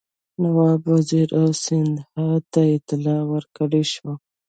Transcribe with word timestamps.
نواب 0.41 0.81
وزیر 0.93 1.27
او 1.39 1.45
سیندهیا 1.63 2.29
ته 2.51 2.61
اطلاع 2.75 3.21
ورکړه 3.31 3.81
شوه. 3.93 4.13